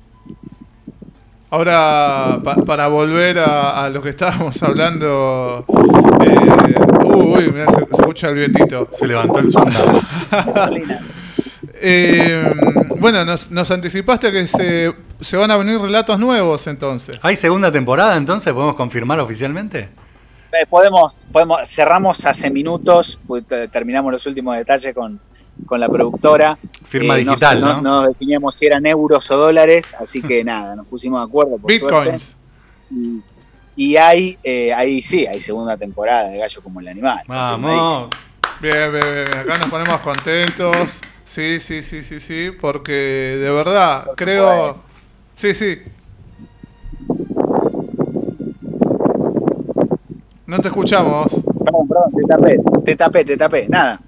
Ahora, 1.52 2.40
pa- 2.44 2.56
para 2.56 2.88
volver 2.88 3.38
a, 3.40 3.84
a 3.86 3.90
lo 3.90 4.02
que 4.02 4.10
estábamos 4.10 4.64
hablando, 4.64 5.66
eh, 6.26 6.76
uy, 7.04 7.52
mirá, 7.52 7.66
se, 7.72 7.80
se 7.80 7.84
escucha 7.84 8.30
el 8.30 8.36
vientito. 8.36 8.88
Se 8.98 9.06
levantó 9.06 9.40
el 9.40 9.52
sonda. 9.52 9.82
Eh, 11.84 12.54
bueno, 13.00 13.26
nos, 13.26 13.50
nos 13.50 13.72
anticipaste 13.72 14.32
que 14.32 14.46
se, 14.48 14.94
se 15.20 15.36
van 15.38 15.50
a 15.50 15.58
venir 15.58 15.80
relatos 15.80 16.20
nuevos 16.20 16.68
entonces. 16.68 17.18
¿Hay 17.24 17.36
segunda 17.36 17.72
temporada 17.72 18.16
entonces? 18.18 18.54
¿Podemos 18.54 18.76
confirmar 18.76 19.20
oficialmente? 19.20 19.90
Eh, 20.52 20.66
podemos, 20.70 21.26
podemos, 21.32 21.68
cerramos 21.68 22.24
hace 22.28 22.52
minutos, 22.52 23.20
pues, 23.26 23.48
te- 23.48 23.68
terminamos 23.70 24.12
los 24.12 24.24
últimos 24.28 24.56
detalles 24.58 24.94
con, 24.94 25.20
con 25.66 25.80
la 25.80 25.90
productora. 25.90 26.58
Firma 26.86 27.18
Eh, 27.18 27.24
no 27.24 27.32
digital, 27.32 27.62
¿no? 27.62 27.82
No, 27.82 28.08
definíamos 28.08 28.56
si 28.56 28.66
eran 28.66 28.86
euros 28.86 29.30
o 29.32 29.38
dólares, 29.38 29.96
así 30.00 30.22
que 30.22 30.44
nada, 30.46 30.76
nos 30.76 30.88
pusimos 30.88 31.22
de 31.22 31.26
acuerdo. 31.26 31.58
Por 31.58 31.72
Bitcoins. 31.72 32.36
Y, 32.90 33.22
y 33.76 33.98
hay, 33.98 34.38
eh, 34.44 34.74
ahí 34.74 35.02
sí, 35.02 35.26
hay 35.26 35.40
segunda 35.40 35.78
temporada 35.78 36.30
de 36.30 36.38
Gallo 36.38 36.62
como 36.62 36.80
el 36.80 36.88
animal. 36.88 37.24
Vamos. 37.28 38.10
Bien, 38.62 38.92
bien, 38.92 39.02
bien. 39.02 39.40
Acá 39.40 39.58
nos 39.58 39.68
ponemos 39.70 40.00
contentos. 40.02 41.02
Sí, 41.24 41.60
sí, 41.60 41.82
sí, 41.82 42.04
sí, 42.04 42.20
sí. 42.20 42.52
Porque 42.60 42.92
de 42.92 43.50
verdad, 43.50 44.08
creo. 44.16 44.78
Sí, 45.36 45.56
sí. 45.56 45.80
No 50.46 50.60
te 50.60 50.68
escuchamos. 50.68 51.28
Perdón, 51.64 51.88
perdón, 51.88 52.12
te 52.14 52.24
tapé, 52.28 52.58
te 52.84 52.96
tapé, 52.98 53.26
te 53.26 53.38
tapé, 53.38 53.68
nada. 53.70 54.00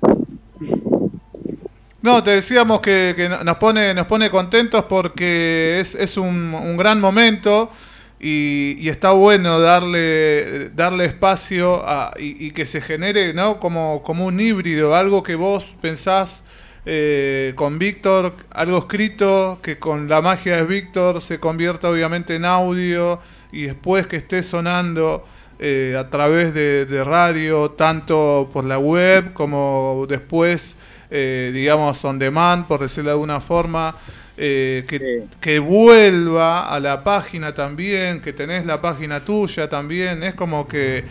No, 2.04 2.22
te 2.22 2.32
decíamos 2.32 2.82
que, 2.82 3.14
que 3.16 3.30
no- 3.30 3.44
nos 3.46 3.58
pone 3.58 3.94
nos 3.94 4.06
pone 4.08 4.30
contentos 4.30 4.84
porque 4.90 5.80
es, 5.80 6.18
un, 6.18 6.54
un 6.54 6.76
gran 6.78 7.00
momento 7.00 7.72
y, 8.20 8.90
está 8.90 9.12
bueno 9.12 9.60
darle 9.62 10.70
darle 10.76 11.06
espacio 11.06 11.82
a- 11.88 12.14
y, 12.20 12.52
que 12.52 12.66
se 12.66 12.82
genere 12.82 13.34
¿no? 13.34 13.58
como, 13.60 14.04
un 14.26 14.38
híbrido, 14.40 14.94
algo 14.96 15.24
que 15.24 15.36
vos 15.36 15.64
pensás 15.82 16.44
eh, 16.86 17.54
con 17.56 17.80
Víctor, 17.80 18.34
algo 18.52 18.80
escrito 18.80 19.60
que 19.64 19.80
con 19.80 20.10
la 20.10 20.22
magia 20.22 20.58
de 20.58 20.66
Víctor 20.66 21.22
se 21.22 21.40
convierta 21.40 21.90
obviamente 21.90 22.36
en 22.36 22.44
audio 22.44 23.20
y 23.54 23.64
después 23.64 24.08
que 24.08 24.18
esté 24.18 24.44
sonando 24.44 25.26
eh, 25.60 25.96
a 25.98 26.10
través 26.10 26.54
de 26.54 27.04
radio, 27.06 27.72
tanto 27.72 28.50
por 28.52 28.66
la 28.66 28.78
web 28.78 29.32
como 29.34 30.06
después, 30.10 30.76
eh, 31.14 31.52
digamos, 31.54 32.04
on 32.06 32.20
demand, 32.20 32.68
por 32.68 32.82
decirlo 32.82 33.10
de 33.12 33.14
alguna 33.14 33.42
forma, 33.42 33.96
eh, 34.38 34.86
que, 34.90 35.00
Sí. 35.00 35.30
que 35.42 35.60
vuelva 35.60 36.70
a 36.74 36.80
la 36.82 37.04
página 37.06 37.54
también, 37.56 38.22
que 38.22 38.34
tenés 38.34 38.66
la 38.66 38.82
página 38.82 39.24
tuya 39.26 39.70
también, 39.70 40.24
es 40.24 40.36
como 40.36 40.68
que 40.68 41.06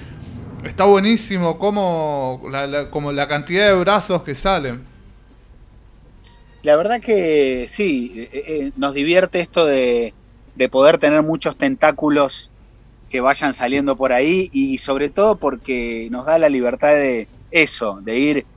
está 0.65 0.85
buenísimo 0.85 1.59
como 1.59 2.43
la, 2.51 2.67
la- 2.67 2.91
como 2.91 3.13
la 3.13 3.29
cantidad 3.29 3.69
de 3.69 3.75
brazos 3.81 4.23
que 4.25 4.35
salen. 4.35 4.83
La 6.63 6.77
verdad 6.77 7.01
que 7.01 7.67
sí, 7.69 8.13
eh, 8.17 8.29
eh, 8.69 8.73
nos 8.77 8.95
divierte 8.95 9.41
esto 9.41 9.67
de, 9.67 10.17
de 10.55 10.69
poder 10.69 10.99
tener 10.99 11.23
muchos 11.23 11.57
tentáculos 11.57 12.53
que 13.09 13.21
vayan 13.23 13.55
saliendo 13.55 13.97
por 13.97 14.13
ahí 14.13 14.51
y 14.53 14.79
sobre 14.79 15.11
todo 15.11 15.39
porque 15.39 16.09
nos 16.13 16.27
da 16.27 16.39
la 16.39 16.49
libertad 16.51 16.91
de 16.95 17.31
eso, 17.51 18.01
de 18.03 18.19
ir 18.19 18.49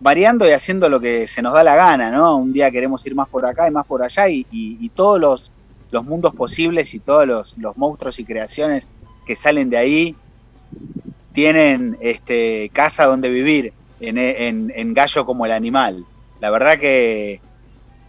variando 0.00 0.48
y 0.48 0.52
haciendo 0.52 0.88
lo 0.88 0.98
que 0.98 1.26
se 1.26 1.42
nos 1.42 1.52
da 1.52 1.62
la 1.62 1.76
gana, 1.76 2.10
¿no? 2.10 2.36
Un 2.36 2.52
día 2.52 2.70
queremos 2.70 3.04
ir 3.06 3.14
más 3.14 3.28
por 3.28 3.44
acá 3.44 3.68
y 3.68 3.70
más 3.70 3.86
por 3.86 4.02
allá 4.02 4.28
y, 4.28 4.90
todos 4.94 5.20
los, 5.20 5.52
mundos 6.04 6.34
posibles 6.34 6.94
y 6.94 7.00
todos 7.00 7.26
los, 7.26 7.58
los 7.58 7.76
monstruos 7.76 8.18
y 8.18 8.24
creaciones 8.24 8.88
que 9.26 9.36
salen 9.36 9.68
de 9.70 9.76
ahí 9.76 10.16
tienen 11.32 11.96
este, 12.00 12.70
casa 12.72 13.06
donde 13.06 13.28
vivir 13.28 13.72
en, 14.00 14.94
Gallo 14.94 15.26
como 15.26 15.44
el 15.44 15.52
animal. 15.52 16.04
La 16.40 16.50
verdad 16.50 16.78
que 16.78 17.40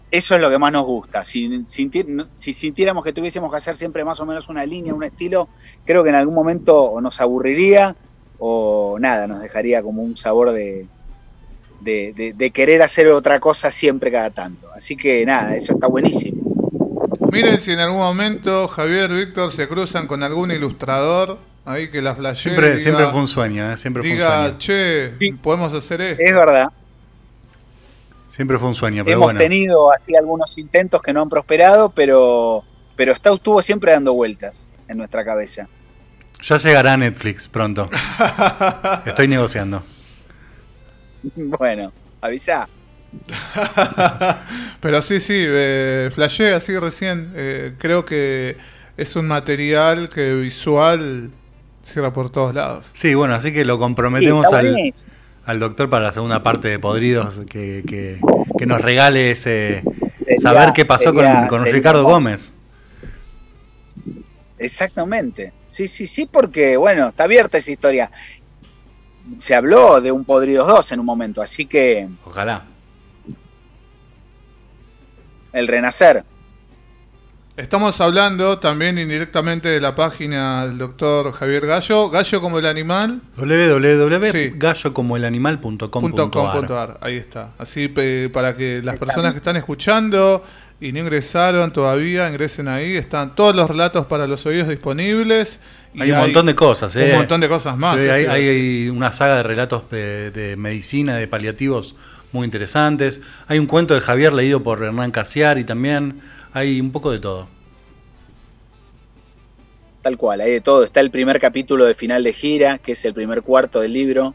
eso 0.09 0.35
es 0.35 0.41
lo 0.41 0.49
que 0.49 0.57
más 0.57 0.71
nos 0.71 0.85
gusta. 0.85 1.25
Si, 1.25 1.63
si 1.65 2.53
sintiéramos 2.53 3.03
que 3.03 3.13
tuviésemos 3.13 3.51
que 3.51 3.57
hacer 3.57 3.75
siempre 3.75 4.05
más 4.05 4.19
o 4.21 4.25
menos 4.25 4.47
una 4.47 4.65
línea, 4.65 4.93
un 4.93 5.03
estilo, 5.03 5.49
creo 5.85 6.03
que 6.03 6.09
en 6.09 6.15
algún 6.15 6.35
momento 6.35 6.81
o 6.83 7.01
nos 7.01 7.19
aburriría 7.19 7.95
o 8.39 8.97
nada, 8.99 9.27
nos 9.27 9.41
dejaría 9.41 9.83
como 9.83 10.01
un 10.01 10.15
sabor 10.17 10.51
de, 10.51 10.87
de, 11.81 12.13
de- 12.15 12.33
de 12.33 12.51
querer 12.51 12.81
hacer 12.81 13.07
otra 13.09 13.39
cosa 13.39 13.71
siempre 13.71 14.11
cada 14.11 14.29
tanto. 14.29 14.67
Así 14.75 14.95
que 14.95 15.25
nada, 15.25 15.55
eso 15.55 15.73
está 15.73 15.87
buenísimo. 15.87 16.39
Miren 17.31 17.61
si 17.61 17.71
en 17.71 17.79
algún 17.79 17.99
momento 17.99 18.67
Javier, 18.67 19.09
Víctor 19.11 19.51
se 19.51 19.67
cruzan 19.67 20.05
con 20.07 20.21
algún 20.23 20.51
ilustrador 20.51 21.39
ahí 21.65 21.89
que 21.89 22.01
las 22.01 22.17
flashee 22.17 22.49
y 22.49 22.51
Siempre, 22.53 22.75
diga- 22.75 22.79
siempre 22.79 23.07
fue 23.07 23.19
un 23.21 23.27
sueño, 23.27 23.71
¿eh? 23.71 23.77
Siempre 23.77 24.03
fue 24.03 24.11
un 24.11 24.17
diga, 24.17 24.39
sueño. 24.41 24.57
che, 24.57 25.11
Sí. 25.19 25.31
podemos 25.33 25.73
hacer 25.73 26.01
esto. 26.01 26.23
Es 26.23 26.33
verdad. 26.33 26.67
Siempre 28.27 28.57
fue 28.57 28.69
un 28.69 28.75
sueño, 28.75 29.03
pero 29.03 29.15
Hemos 29.17 29.25
bueno. 29.27 29.39
tenido 29.39 29.91
así 29.93 30.15
algunos 30.15 30.57
intentos 30.57 31.01
que 31.01 31.11
no 31.13 31.21
han 31.21 31.29
prosperado, 31.29 31.89
pero, 31.89 32.63
pero 32.95 33.11
está, 33.11 33.33
estuvo 33.33 33.61
siempre 33.61 33.91
dando 33.91 34.13
vueltas 34.13 34.67
en 34.87 34.97
nuestra 34.97 35.23
cabeza. 35.25 35.67
Ya 36.43 36.57
llegará 36.57 36.97
Netflix 36.97 37.47
pronto. 37.49 37.89
Estoy 39.05 39.27
negociando. 39.27 39.83
Bueno, 41.35 41.91
avisa. 42.21 42.67
Pero 44.81 45.01
sí, 45.01 45.19
sí, 45.19 45.35
eh, 45.37 46.09
flashé 46.13 46.53
así 46.53 46.77
recién. 46.77 47.31
eh, 47.35 47.73
creo 47.77 48.05
que 48.05 48.57
es 48.97 49.15
un 49.15 49.27
material 49.27 50.09
que 50.09 50.33
visual 50.35 51.31
cierra 51.81 52.13
por 52.13 52.29
todos 52.29 52.53
lados. 52.55 52.89
Sí, 52.93 53.13
bueno, 53.15 53.33
así 53.35 53.51
que 53.51 53.65
lo 53.65 53.79
comprometemos 53.79 54.47
al, 55.45 55.59
doctor 55.59 55.89
para 55.89 56.05
la 56.05 56.11
segunda 56.11 56.43
parte 56.43 56.67
de 56.69 56.79
Podridos, 56.79 57.41
que, 57.49 57.83
que- 57.87 58.19
que 58.57 58.65
nos 58.65 58.79
regale 58.81 59.31
ese 59.31 59.83
Sería- 60.19 60.37
saber 60.37 60.73
qué 60.73 60.85
pasó 60.85 61.13
con- 61.13 61.25
sería- 61.25 61.47
con, 61.47 61.59
sería 61.59 61.73
Ricardo. 61.73 62.03
Gómez. 62.03 62.53
Exactamente. 64.59 65.51
Sí, 65.67 65.87
sí, 65.87 66.05
sí, 66.05 66.27
porque 66.31 66.77
bueno, 66.77 67.09
está 67.09 67.23
abierta 67.23 67.57
esa 67.57 67.71
historia. 67.71 68.11
Se 69.39 69.55
habló 69.55 70.01
de 70.01 70.11
un 70.11 70.25
Podridos 70.25 70.67
2 70.67 70.91
en 70.91 70.99
un 70.99 71.05
momento, 71.05 71.41
así 71.41 71.65
que 71.65 72.09
Ojalá. 72.25 72.63
el 75.53 75.67
renacer. 75.67 76.23
Estamos 77.57 77.99
hablando 77.99 78.59
también 78.59 78.97
indirectamente 78.97 79.67
de 79.69 79.81
la 79.81 79.93
página 79.93 80.65
del 80.65 80.77
doctor 80.77 81.33
Javier 81.33 81.67
Gallo, 81.67 82.09
Gallo 82.09 82.41
como 82.41 82.59
el 82.59 82.65
animal. 82.65 83.21
Www.gallocomoelanimal.com.ar 83.37 86.29
.com.ar, 86.31 86.97
ahí 87.01 87.17
está. 87.17 87.49
Así 87.57 87.89
pe- 87.89 88.29
para 88.29 88.55
que 88.55 88.81
las 88.83 88.97
personas 88.97 89.33
que 89.33 89.37
están 89.37 89.57
escuchando 89.57 90.43
y 90.81 90.91
no 90.91 90.99
ingresaron 90.99 91.71
todavía, 91.71 92.27
ingresen 92.27 92.67
ahí. 92.67 92.97
Están 92.97 93.35
todos 93.35 93.55
los 93.55 93.69
relatos 93.69 94.07
para 94.07 94.25
los 94.25 94.45
oídos 94.47 94.67
disponibles. 94.67 95.59
y 95.93 96.01
Hay 96.01 96.11
un 96.11 96.17
montón 96.17 96.47
de 96.47 96.55
cosas, 96.55 96.95
¿eh? 96.95 97.11
Un 97.11 97.19
montón 97.19 97.39
de 97.39 97.47
cosas 97.47 97.77
más. 97.77 98.01
Sí, 98.01 98.09
hay, 98.09 98.89
una 98.89 99.13
saga 99.13 99.37
de 99.37 99.43
relatos 99.43 99.89
de, 99.91 100.31
de 100.31 100.55
medicina, 100.55 101.15
de 101.15 101.27
paliativos 101.27 101.95
muy 102.31 102.45
interesantes. 102.45 103.21
Hay 103.47 103.59
un 103.59 103.67
cuento 103.67 103.93
de 103.93 104.01
Javier 104.01 104.33
leído 104.33 104.63
por 104.63 104.83
Hernán 104.83 105.11
Casiari 105.11 105.63
también. 105.63 106.19
Hay 106.51 106.81
un 106.81 106.91
poco 106.91 107.11
de 107.11 107.19
todo. 107.19 107.47
Tal 110.01 110.17
cual, 110.17 110.41
hay 110.41 110.51
de 110.51 110.61
todo. 110.61 110.83
Está 110.83 110.99
el 110.99 111.11
primer 111.11 111.39
capítulo 111.39 111.85
de 111.85 111.93
final 111.93 112.23
de 112.23 112.33
gira, 112.33 112.79
que 112.79 112.93
es 112.93 113.05
el 113.05 113.13
primer 113.13 113.43
cuarto 113.43 113.81
del 113.81 113.93
libro. 113.93 114.33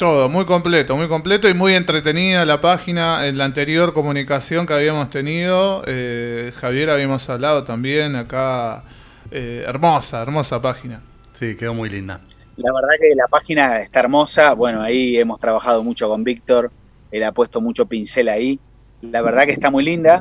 Todo, 0.00 0.30
muy 0.30 0.46
completo, 0.46 0.96
muy 0.96 1.08
completo 1.08 1.46
y 1.46 1.52
muy 1.52 1.74
entretenida 1.74 2.46
la 2.46 2.62
página. 2.62 3.26
En 3.26 3.36
la 3.36 3.44
anterior 3.44 3.92
comunicación 3.92 4.64
que 4.64 4.72
habíamos 4.72 5.10
tenido, 5.10 5.82
eh, 5.86 6.54
Javier 6.56 6.88
habíamos 6.88 7.28
hablado 7.28 7.64
también 7.64 8.16
acá. 8.16 8.82
eh, 9.30 9.62
hermosa, 9.66 10.22
hermosa 10.22 10.62
página. 10.62 11.02
Sí, 11.34 11.54
quedó 11.54 11.74
muy 11.74 11.90
linda. 11.90 12.18
La 12.56 12.72
verdad 12.72 12.94
que 12.98 13.14
la 13.14 13.28
página 13.28 13.78
está 13.82 14.00
hermosa. 14.00 14.54
Bueno, 14.54 14.80
ahí 14.80 15.18
hemos 15.18 15.38
trabajado 15.38 15.84
mucho 15.84 16.08
con 16.08 16.24
Víctor. 16.24 16.72
Él 17.10 17.22
ha 17.22 17.32
puesto 17.32 17.60
mucho 17.60 17.84
pincel 17.84 18.30
ahí. 18.30 18.58
La 19.02 19.20
verdad 19.20 19.44
que 19.44 19.52
está 19.52 19.70
muy 19.70 19.84
linda. 19.84 20.18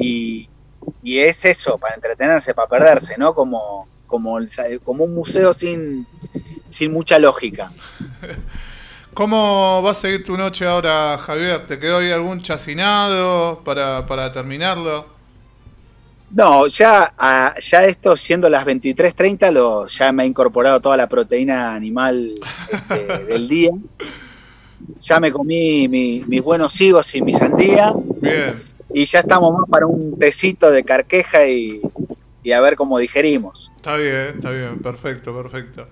Y, 0.00 0.48
y 1.02 1.18
es 1.18 1.44
eso, 1.44 1.76
para 1.76 1.96
entretenerse, 1.96 2.54
para 2.54 2.66
perderse, 2.66 3.18
¿no? 3.18 3.34
Como, 3.34 3.86
como, 4.06 4.38
como 4.82 5.04
un 5.04 5.14
museo 5.14 5.52
sin, 5.52 6.06
sin 6.70 6.94
mucha 6.94 7.18
lógica. 7.18 7.70
¿Cómo 9.18 9.82
va 9.84 9.90
a 9.90 9.94
seguir 9.94 10.22
tu 10.22 10.36
noche 10.36 10.64
ahora, 10.64 11.18
Javier? 11.18 11.66
¿Te 11.66 11.76
quedó 11.80 11.98
ahí 11.98 12.12
algún 12.12 12.40
chacinado 12.40 13.64
para, 13.64 14.06
para 14.06 14.30
terminarlo? 14.30 15.06
No, 16.30 16.68
ya, 16.68 17.12
ya 17.60 17.84
esto 17.84 18.16
siendo 18.16 18.48
las 18.48 18.64
23.30, 18.64 19.88
ya 19.88 20.12
me 20.12 20.22
ha 20.22 20.26
incorporado 20.26 20.80
toda 20.80 20.96
la 20.96 21.08
proteína 21.08 21.74
animal 21.74 22.34
este, 22.70 23.24
del 23.26 23.48
día. 23.48 23.72
Ya 25.00 25.18
me 25.18 25.32
comí 25.32 25.88
mis 25.88 26.40
buenos 26.40 26.80
higos 26.80 27.12
y 27.16 27.20
mi 27.20 27.32
sandía. 27.32 27.92
Bien. 28.20 28.62
Y 28.94 29.04
ya 29.04 29.18
estamos 29.18 29.52
más 29.52 29.68
para 29.68 29.86
un 29.86 30.16
tecito 30.16 30.70
de 30.70 30.84
carqueja 30.84 31.44
y, 31.48 31.82
a 32.54 32.60
ver 32.60 32.76
cómo 32.76 32.96
digerimos. 33.00 33.72
Está 33.74 33.96
bien, 33.96 34.34
está 34.36 34.52
bien, 34.52 34.78
perfecto, 34.78 35.34
perfecto. 35.34 35.88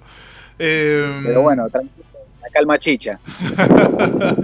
Em, 0.61 1.25
Pero 1.25 1.43
bueno, 1.43 1.69
tranquilo, 1.69 2.06
la 2.47 2.53
calma 2.53 2.79
chicha. 2.79 3.19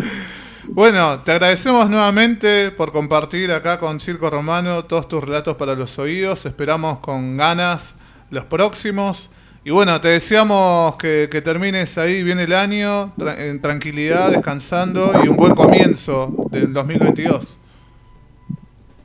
Bueno, 0.74 1.20
te 1.20 1.32
agradecemos 1.32 1.90
nuevamente 1.90 2.70
por 2.70 2.92
compartir 2.92 3.52
acá 3.52 3.78
con 3.78 4.00
Circo 4.00 4.30
Romano 4.30 4.86
todos 4.86 5.06
tus 5.06 5.22
relatos 5.22 5.56
para 5.56 5.74
los 5.74 5.98
oídos. 5.98 6.46
Esperamos 6.46 6.98
con 7.00 7.36
ganas 7.36 7.94
los 8.30 8.46
próximos. 8.46 9.28
Y 9.64 9.70
bueno, 9.70 10.00
te 10.00 10.08
deseamos 10.08 10.96
que, 10.96 11.28
termines 11.44 11.98
ahí 11.98 12.22
bien 12.22 12.38
el 12.38 12.54
año, 12.54 13.12
en 13.36 13.60
tranquilidad, 13.60 14.30
descansando 14.30 15.12
y 15.22 15.28
un 15.28 15.36
buen 15.36 15.54
comienzo 15.54 16.32
del 16.50 16.72
2022. 16.72 17.58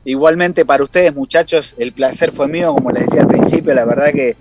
Igualmente 0.06 0.64
para 0.64 0.84
ustedes, 0.84 1.14
muchachos, 1.14 1.74
el 1.76 1.92
placer 1.92 2.32
fue 2.32 2.48
mío, 2.48 2.72
como 2.72 2.92
les 2.92 3.04
decía 3.04 3.22
al 3.22 3.28
principio, 3.28 3.74
la 3.74 3.84
verdad 3.84 4.10
que 4.12 4.36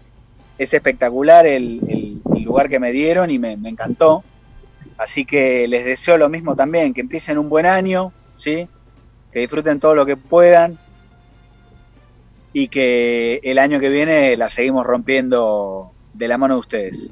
es 0.57 0.73
espectacular 0.73 1.45
el, 1.45 2.21
lugar 2.45 2.69
que 2.69 2.79
me 2.79 2.93
dieron 2.93 3.29
y 3.31 3.37
me 3.37 3.57
encantó. 3.65 4.23
Así 4.97 5.25
que 5.25 5.67
les 5.67 5.85
deseo 5.85 6.17
lo 6.17 6.29
mismo 6.29 6.55
también, 6.55 6.93
que 6.93 7.01
empiecen 7.01 7.37
un 7.37 7.49
buen 7.49 7.65
año, 7.65 8.11
¿sí? 8.37 8.67
que 9.31 9.39
disfruten 9.39 9.79
todo 9.79 9.93
lo 9.93 10.05
que 10.05 10.17
puedan 10.17 10.79
y 12.53 12.69
que 12.69 13.39
el 13.43 13.59
año 13.59 13.79
que 13.79 13.89
viene 13.89 14.35
la 14.35 14.49
seguimos 14.49 14.85
rompiendo 14.85 15.91
de 16.13 16.27
la 16.27 16.37
mano 16.37 16.55
de 16.55 16.59
ustedes. 16.59 17.11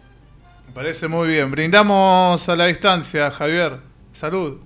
Me 0.67 0.73
parece 0.73 1.07
muy 1.07 1.27
bien. 1.27 1.51
Brindamos 1.51 2.49
a 2.49 2.55
la 2.55 2.65
distancia, 2.65 3.29
Javier. 3.29 3.79
Salud. 4.11 4.57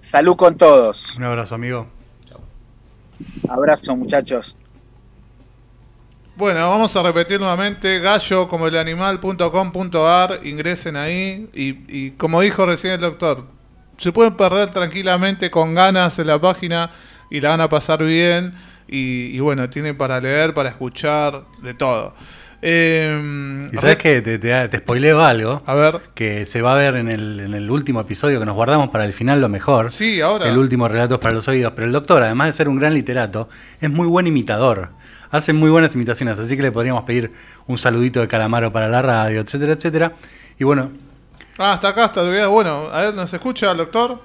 Salud 0.00 0.36
con 0.36 0.56
todos. 0.56 1.16
Un 1.16 1.24
abrazo, 1.24 1.54
amigo. 1.54 1.86
Chao. 2.26 2.40
Abrazo, 3.48 3.96
muchachos. 3.96 4.56
Bueno, 6.40 6.70
vamos 6.70 6.96
a 6.96 7.02
repetir 7.02 7.38
nuevamente, 7.38 7.98
gallo 7.98 8.48
como 8.48 8.66
el 8.66 8.78
animal.com.ar, 8.78 10.40
ingresen 10.42 10.96
ahí 10.96 11.46
y, 11.52 12.12
como 12.12 12.40
dijo 12.40 12.64
recién 12.64 12.94
el 12.94 13.00
doctor, 13.00 13.44
se 13.98 14.10
pueden 14.10 14.38
perder 14.38 14.70
tranquilamente 14.70 15.50
con 15.50 15.74
ganas 15.74 16.18
en 16.18 16.28
la 16.28 16.40
página 16.40 16.92
y 17.30 17.42
la 17.42 17.50
van 17.50 17.60
a 17.60 17.68
pasar 17.68 18.02
bien 18.02 18.54
y, 18.88 19.38
bueno, 19.40 19.68
tienen 19.68 19.98
para 19.98 20.18
leer, 20.18 20.54
para 20.54 20.70
escuchar, 20.70 21.44
de 21.62 21.74
todo. 21.74 22.14
Eh, 22.62 23.68
y 23.70 23.76
sabes 23.76 23.98
que 23.98 24.22
te, 24.22 24.38
te, 24.38 24.78
spoileo 24.78 25.20
algo. 25.20 25.62
A 25.66 25.74
ver. 25.74 26.00
Que 26.14 26.46
se 26.46 26.62
va 26.62 26.72
a 26.72 26.76
ver 26.76 26.96
en 26.96 27.10
el, 27.10 27.40
en 27.40 27.52
el, 27.52 27.70
último 27.70 28.00
episodio 28.00 28.40
que 28.40 28.46
nos 28.46 28.54
guardamos 28.54 28.88
para 28.88 29.04
el 29.04 29.12
final 29.12 29.42
lo 29.42 29.50
mejor. 29.50 29.90
Sí, 29.90 30.22
ahora. 30.22 30.48
El 30.48 30.56
último 30.56 30.88
relato 30.88 31.20
para 31.20 31.34
los 31.34 31.48
oídos. 31.48 31.72
Pero 31.74 31.86
el 31.86 31.92
doctor, 31.92 32.22
además 32.22 32.48
de 32.48 32.52
ser 32.54 32.68
un 32.70 32.78
gran 32.78 32.94
literato, 32.94 33.48
es 33.78 33.90
muy 33.90 34.06
buen 34.06 34.26
imitador 34.26 34.90
hacen 35.30 35.56
muy 35.56 35.70
buenas 35.70 35.94
imitaciones, 35.94 36.38
así 36.38 36.56
que 36.56 36.62
le 36.62 36.72
podríamos 36.72 37.04
pedir 37.04 37.32
un 37.66 37.78
saludito 37.78 38.20
de 38.20 38.28
calamaro 38.28 38.72
para 38.72 38.88
la 38.88 39.02
radio, 39.02 39.40
etcétera, 39.40 39.72
etcétera. 39.74 40.12
Y 40.58 40.64
bueno. 40.64 40.90
Ah, 41.58 41.74
hasta 41.74 41.88
acá, 41.88 42.06
está. 42.06 42.48
Bueno, 42.48 42.88
a 42.92 43.02
ver, 43.02 43.14
¿nos 43.14 43.32
escucha, 43.32 43.72
doctor? 43.74 44.20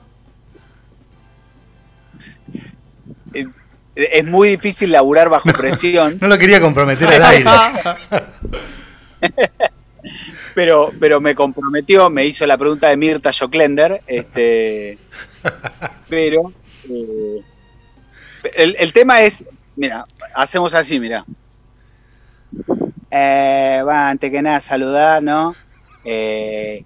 Eh, 3.33 3.47
es 3.95 4.25
muy 4.25 4.49
difícil 4.49 4.91
laburar 4.91 5.29
bajo 5.29 5.49
presión. 5.57 6.17
no 6.19 6.27
lo 6.27 6.37
quería 6.37 6.59
comprometer 6.59 7.07
al 7.07 7.23
aire. 7.23 7.49
pero, 10.55 10.91
pero 10.99 11.21
me 11.21 11.35
comprometió, 11.35 12.09
me 12.09 12.25
hizo 12.25 12.45
la 12.45 12.57
pregunta 12.57 12.89
de 12.89 12.97
Mirta 12.97 13.31
Joclender, 13.31 14.01
este, 14.07 14.97
pero 16.09 16.53
eh, 16.89 17.41
el, 18.55 18.75
el, 18.79 18.93
tema 18.93 19.21
es, 19.21 19.45
Mira, 19.75 20.05
hacemos 20.33 20.73
así, 20.73 20.99
mira. 20.99 21.25
Eh, 23.11 23.81
bueno, 23.83 23.99
antes 23.99 24.31
que 24.31 24.41
nada, 24.41 24.59
saludar, 24.59 25.21
¿no? 25.21 25.55
Eh, 26.03 26.83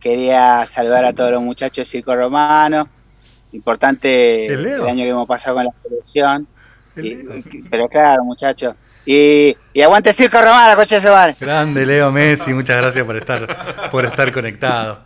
quería 0.00 0.66
saludar 0.66 1.04
a 1.04 1.12
todos 1.12 1.30
los 1.32 1.42
muchachos 1.42 1.86
de 1.86 1.90
Circo 1.90 2.14
Romano. 2.14 2.88
Importante 3.52 4.46
el, 4.46 4.82
año 4.82 5.04
que 5.04 5.10
hemos 5.10 5.28
pasado 5.28 5.56
con 5.56 5.64
la 5.64 5.72
selección. 5.82 6.46
pero 7.70 7.88
claro, 7.88 8.24
muchachos. 8.24 8.74
Y, 9.06 9.56
aguante 9.82 10.12
Circo 10.12 10.40
Romano, 10.40 10.76
coche 10.76 11.00
se 11.00 11.10
van. 11.10 11.34
Grande 11.38 11.84
Leo 11.84 12.10
Messi, 12.10 12.54
muchas 12.54 12.76
gracias 12.78 13.04
por 13.04 13.16
estar, 13.16 13.90
por 13.90 14.04
estar 14.04 14.32
conectado. 14.32 15.00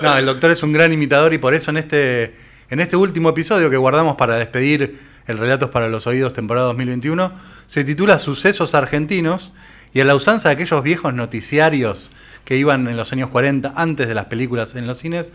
No, 0.00 0.16
el 0.16 0.26
doctor 0.26 0.50
es 0.50 0.62
un 0.62 0.72
gran 0.72 0.92
imitador 0.92 1.32
y 1.32 1.38
por 1.38 1.54
eso 1.54 1.70
en 1.70 1.78
este, 1.78 2.34
en 2.70 2.80
este 2.80 2.96
último 2.96 3.30
episodio 3.30 3.70
que 3.70 3.76
guardamos 3.76 4.16
para 4.16 4.36
despedir 4.36 4.98
el 5.26 5.38
Relatos 5.38 5.70
para 5.70 5.88
los 5.88 6.06
Oídos, 6.06 6.32
temporada 6.32 6.66
2021, 6.68 7.32
se 7.66 7.84
titula 7.84 8.18
Sucesos 8.18 8.74
Argentinos 8.74 9.52
y 9.92 10.00
a 10.00 10.04
la 10.04 10.14
usanza 10.14 10.48
de 10.48 10.54
aquellos 10.54 10.82
viejos 10.82 11.14
noticiarios 11.14 12.12
que 12.44 12.56
iban 12.56 12.88
en 12.88 12.96
los 12.96 13.12
años 13.12 13.30
40 13.30 13.72
antes 13.76 14.08
de 14.08 14.14
las 14.14 14.26
películas 14.26 14.74
en 14.74 14.86
los 14.86 14.98
cines, 14.98 15.28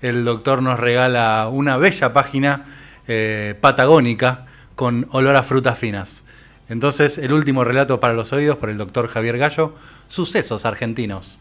el 0.00 0.24
doctor 0.24 0.62
nos 0.62 0.78
regala 0.78 1.48
una 1.48 1.76
bella 1.76 2.12
página 2.12 2.66
eh, 3.06 3.54
patagónica 3.60 4.46
con 4.74 5.08
olor 5.10 5.36
a 5.36 5.42
frutas 5.42 5.78
finas. 5.78 6.24
Entonces, 6.68 7.18
el 7.18 7.32
último 7.32 7.64
relato 7.64 7.98
para 7.98 8.14
los 8.14 8.32
oídos 8.32 8.56
por 8.56 8.70
el 8.70 8.78
doctor 8.78 9.08
Javier 9.08 9.38
Gallo, 9.38 9.74
Sucesos 10.08 10.64
Argentinos. 10.64 11.38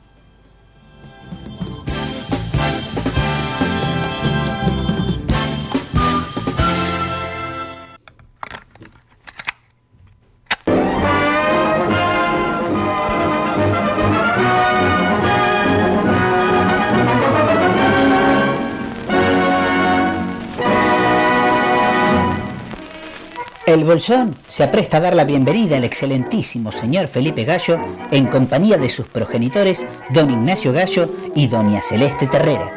El 23.77 23.83
Bolsón 23.83 24.35
se 24.47 24.63
apresta 24.63 24.97
a 24.97 25.01
dar 25.01 25.15
la 25.15 25.23
bienvenida 25.23 25.77
al 25.77 25.83
excelentísimo 25.83 26.71
señor 26.71 27.07
Felipe 27.09 27.43
Gallo 27.43 27.79
en 28.09 28.25
compañía 28.25 28.75
de 28.79 28.89
sus 28.89 29.05
progenitores, 29.05 29.85
don 30.09 30.31
Ignacio 30.31 30.73
Gallo 30.73 31.07
y 31.35 31.45
doña 31.45 31.83
Celeste 31.83 32.25
Terrera. 32.25 32.73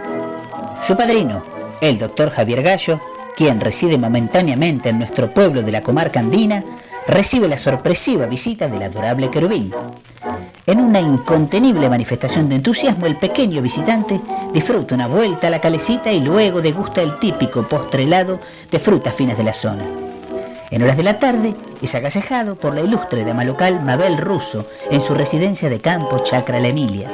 Su 0.82 0.98
padrino, 0.98 1.42
el 1.80 1.98
doctor 1.98 2.28
Javier 2.28 2.62
Gallo, 2.62 3.00
quien 3.34 3.60
reside 3.60 3.96
momentáneamente 3.96 4.90
en 4.90 4.98
nuestro 4.98 5.32
pueblo 5.32 5.62
de 5.62 5.72
la 5.72 5.82
comarca 5.82 6.20
andina, 6.20 6.62
recibe 7.06 7.48
la 7.48 7.56
sorpresiva 7.56 8.26
visita 8.26 8.68
del 8.68 8.82
adorable 8.82 9.30
querubín. 9.30 9.72
En 10.66 10.80
una 10.80 11.00
incontenible 11.00 11.88
manifestación 11.88 12.50
de 12.50 12.56
entusiasmo, 12.56 13.06
el 13.06 13.16
pequeño 13.16 13.62
visitante 13.62 14.20
disfruta 14.52 14.96
una 14.96 15.08
vuelta 15.08 15.46
a 15.46 15.50
la 15.50 15.62
calecita 15.62 16.12
y 16.12 16.20
luego 16.20 16.60
degusta 16.60 17.00
el 17.00 17.18
típico 17.18 17.66
postre 17.66 18.02
helado 18.02 18.38
de 18.70 18.78
frutas 18.78 19.14
finas 19.14 19.38
de 19.38 19.44
la 19.44 19.54
zona. 19.54 19.99
En 20.70 20.82
horas 20.82 20.96
de 20.96 21.02
la 21.02 21.18
tarde 21.18 21.56
es 21.82 21.94
agasejado 21.96 22.54
por 22.54 22.74
la 22.74 22.80
ilustre 22.80 23.24
dama 23.24 23.42
local 23.42 23.82
Mabel 23.82 24.18
Russo 24.18 24.66
en 24.90 25.00
su 25.00 25.14
residencia 25.14 25.68
de 25.68 25.80
campo 25.80 26.20
Chacra 26.20 26.60
La 26.60 26.68
Emilia. 26.68 27.10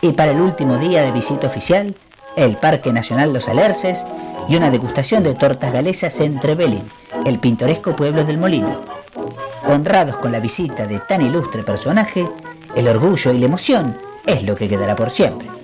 Y 0.00 0.12
para 0.12 0.32
el 0.32 0.40
último 0.40 0.78
día 0.78 1.02
de 1.02 1.12
visita 1.12 1.46
oficial, 1.46 1.94
el 2.36 2.56
Parque 2.56 2.92
Nacional 2.92 3.32
Los 3.32 3.48
Alerces 3.48 4.04
y 4.48 4.56
una 4.56 4.70
degustación 4.70 5.22
de 5.22 5.34
tortas 5.34 5.72
galesas 5.72 6.18
en 6.20 6.40
Trevelin, 6.40 6.90
el 7.24 7.38
pintoresco 7.38 7.94
pueblo 7.94 8.24
del 8.24 8.38
Molino. 8.38 8.80
Honrados 9.68 10.16
con 10.16 10.32
la 10.32 10.40
visita 10.40 10.88
de 10.88 10.98
tan 10.98 11.22
ilustre 11.22 11.62
personaje, 11.62 12.28
el 12.74 12.88
orgullo 12.88 13.32
y 13.32 13.38
la 13.38 13.46
emoción 13.46 13.96
es 14.26 14.42
lo 14.42 14.56
que 14.56 14.68
quedará 14.68 14.96
por 14.96 15.10
siempre. 15.10 15.59